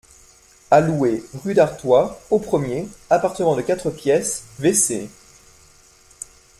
A 0.71 0.79
louer, 0.81 1.21
rue 1.43 1.53
d'Artois, 1.53 2.19
au 2.31 2.39
premier, 2.39 2.87
appartement 3.11 3.55
de 3.55 3.61
quatre 3.61 3.91
pièces, 3.91 4.45
W.-C. 4.57 5.11